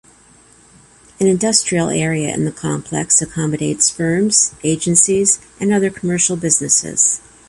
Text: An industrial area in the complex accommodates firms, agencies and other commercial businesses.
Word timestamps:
An 1.19 1.27
industrial 1.27 1.89
area 1.89 2.33
in 2.33 2.43
the 2.43 2.51
complex 2.51 3.21
accommodates 3.21 3.91
firms, 3.91 4.55
agencies 4.63 5.37
and 5.59 5.71
other 5.71 5.91
commercial 5.91 6.35
businesses. 6.35 7.21